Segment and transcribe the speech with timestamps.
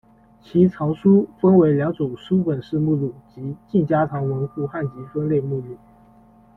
[0.41, 5.77] 其藏书分为两种书本式目录，即静嘉堂文库汉籍分类目录。